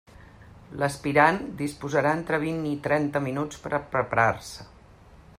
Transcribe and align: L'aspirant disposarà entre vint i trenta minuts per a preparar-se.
L'aspirant 0.83 1.37
disposarà 1.59 2.13
entre 2.19 2.39
vint 2.45 2.63
i 2.69 2.73
trenta 2.87 3.21
minuts 3.27 3.61
per 3.67 3.73
a 3.75 3.81
preparar-se. 3.97 4.67